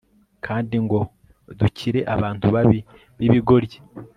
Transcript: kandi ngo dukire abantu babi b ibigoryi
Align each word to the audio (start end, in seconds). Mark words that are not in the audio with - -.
kandi 0.45 0.75
ngo 0.83 0.99
dukire 1.59 1.99
abantu 2.15 2.45
babi 2.55 2.79
b 3.17 3.19
ibigoryi 3.27 3.79